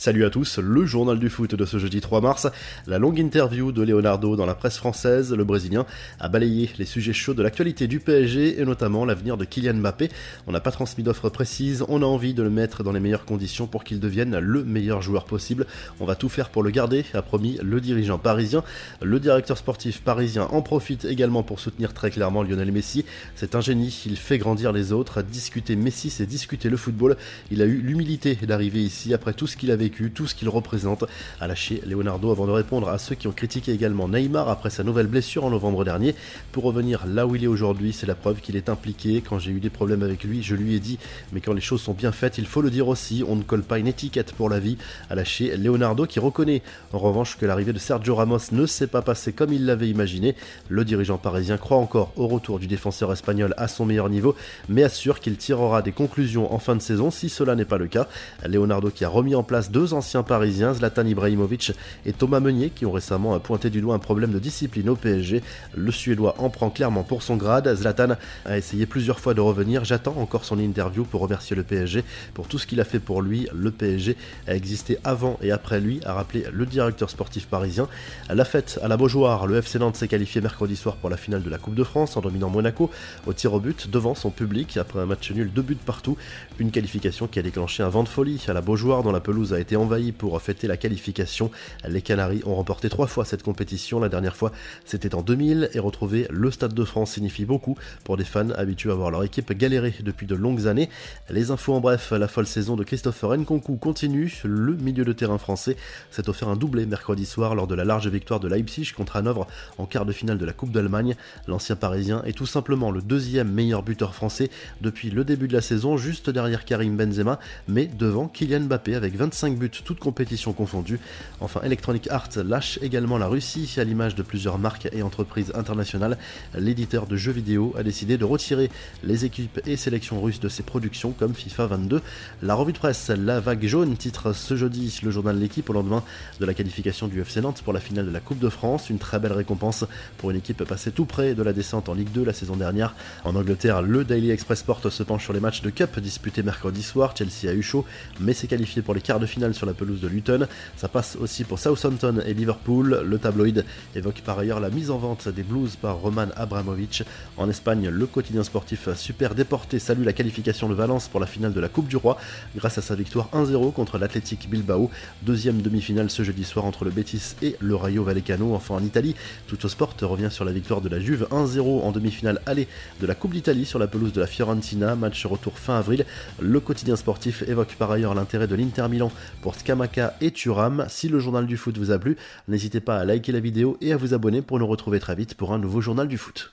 [0.00, 2.48] Salut à tous, le journal du foot de ce jeudi 3 mars.
[2.86, 5.84] La longue interview de Leonardo dans la presse française, le Brésilien
[6.18, 10.08] a balayé les sujets chauds de l'actualité du PSG et notamment l'avenir de Kylian Mbappé.
[10.46, 13.26] On n'a pas transmis d'offres précises, on a envie de le mettre dans les meilleures
[13.26, 15.66] conditions pour qu'il devienne le meilleur joueur possible.
[16.00, 18.64] On va tout faire pour le garder, a promis le dirigeant parisien.
[19.02, 23.04] Le directeur sportif parisien en profite également pour soutenir très clairement Lionel Messi.
[23.36, 25.20] C'est un génie, il fait grandir les autres.
[25.20, 27.18] Discuter Messi, c'est discuter le football.
[27.50, 31.04] Il a eu l'humilité d'arriver ici après tout ce qu'il avait tout ce qu'il représente.
[31.40, 34.84] A lâché Leonardo avant de répondre à ceux qui ont critiqué également Neymar après sa
[34.84, 36.14] nouvelle blessure en novembre dernier.
[36.52, 39.22] Pour revenir là où il est aujourd'hui, c'est la preuve qu'il est impliqué.
[39.26, 40.98] Quand j'ai eu des problèmes avec lui, je lui ai dit,
[41.32, 43.62] mais quand les choses sont bien faites, il faut le dire aussi, on ne colle
[43.62, 44.78] pas une étiquette pour la vie.
[45.08, 49.02] A lâché Leonardo qui reconnaît en revanche que l'arrivée de Sergio Ramos ne s'est pas
[49.02, 50.34] passée comme il l'avait imaginé.
[50.68, 54.34] Le dirigeant parisien croit encore au retour du défenseur espagnol à son meilleur niveau,
[54.68, 57.88] mais assure qu'il tirera des conclusions en fin de saison si cela n'est pas le
[57.88, 58.06] cas.
[58.46, 61.72] Leonardo qui a remis en place deux deux anciens parisiens, Zlatan Ibrahimovic
[62.04, 65.42] et Thomas Meunier, qui ont récemment pointé du doigt un problème de discipline au PSG.
[65.74, 67.74] Le Suédois en prend clairement pour son grade.
[67.74, 69.86] Zlatan a essayé plusieurs fois de revenir.
[69.86, 73.22] J'attends encore son interview pour remercier le PSG pour tout ce qu'il a fait pour
[73.22, 73.48] lui.
[73.54, 77.88] Le PSG a existé avant et après lui, a rappelé le directeur sportif parisien.
[78.28, 81.42] La fête à la Beaujoire, le FC Nantes s'est qualifié mercredi soir pour la finale
[81.42, 82.90] de la Coupe de France en dominant Monaco
[83.26, 86.18] au tir au but devant son public après un match nul, deux buts partout.
[86.58, 89.54] Une qualification qui a déclenché un vent de folie à la Beaujoire dont la pelouse
[89.54, 91.50] a été envahi pour fêter la qualification.
[91.88, 94.00] Les Canaries ont remporté trois fois cette compétition.
[94.00, 94.52] La dernière fois,
[94.84, 98.90] c'était en 2000 et retrouver le Stade de France signifie beaucoup pour des fans habitués
[98.90, 100.88] à voir leur équipe galérer depuis de longues années.
[101.28, 104.40] Les infos en bref, la folle saison de Christopher Nkunku continue.
[104.44, 105.76] Le milieu de terrain français
[106.10, 109.46] s'est offert un doublé mercredi soir lors de la large victoire de Leipzig contre Hanovre
[109.78, 111.16] en quart de finale de la Coupe d'Allemagne.
[111.46, 115.60] L'ancien parisien est tout simplement le deuxième meilleur buteur français depuis le début de la
[115.60, 120.98] saison, juste derrière Karim Benzema, mais devant Kylian Mbappé avec 25 buts toutes compétitions confondues.
[121.40, 126.18] Enfin, Electronic Arts lâche également la Russie à l'image de plusieurs marques et entreprises internationales.
[126.58, 128.70] L'éditeur de jeux vidéo a décidé de retirer
[129.04, 132.02] les équipes et sélections russes de ses productions comme FIFA 22.
[132.42, 136.02] La revue de presse La Vague Jaune titre ce jeudi le journal L'équipe au lendemain
[136.40, 138.90] de la qualification du FC Nantes pour la finale de la Coupe de France.
[138.90, 139.84] Une très belle récompense
[140.18, 142.94] pour une équipe passée tout près de la descente en Ligue 2 la saison dernière.
[143.24, 146.82] En Angleterre, le Daily Express Sport se penche sur les matchs de Cup disputés mercredi
[146.82, 147.14] soir.
[147.16, 147.84] Chelsea a eu chaud,
[148.18, 150.46] mais s'est qualifié pour les quarts de finale sur la pelouse de Luton.
[150.76, 153.02] Ça passe aussi pour Southampton et Liverpool.
[153.04, 157.02] Le tabloïd évoque par ailleurs la mise en vente des Blues par Roman Abramovich.
[157.36, 161.52] En Espagne, le quotidien sportif Super Déporté salue la qualification de Valence pour la finale
[161.52, 162.16] de la Coupe du Roi
[162.56, 164.90] grâce à sa victoire 1-0 contre l'Athletic Bilbao.
[165.22, 168.54] Deuxième demi-finale ce jeudi soir entre le Betis et le Rayo Vallecano.
[168.54, 169.14] Enfin en Italie,
[169.46, 172.68] Tutto Sport revient sur la victoire de la Juve 1-0 en demi-finale aller
[173.00, 174.94] de la Coupe d'Italie sur la pelouse de la Fiorentina.
[174.96, 176.04] Match retour fin avril.
[176.40, 180.86] Le quotidien sportif évoque par ailleurs l'intérêt de l'Inter Milan pour Skamaka et Turam.
[180.88, 182.16] Si le journal du foot vous a plu,
[182.48, 185.34] n'hésitez pas à liker la vidéo et à vous abonner pour nous retrouver très vite
[185.34, 186.52] pour un nouveau journal du foot.